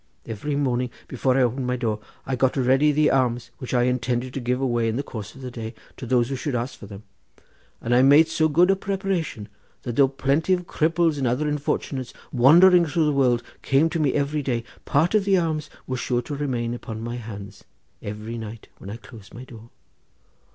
[0.25, 4.33] Every morning, before I opened my door, I got ready the alms which I intended
[4.33, 6.87] to give away in the course of the day to those that should ask for
[6.87, 7.03] them,
[7.79, 9.47] and I made so good a preparation
[9.83, 14.15] that, though plenty of cripples and other unfortunates wandering through the world came to me
[14.15, 17.63] every day, part of the alms was sure to remain upon my hands
[18.01, 19.69] every night when I closed my door.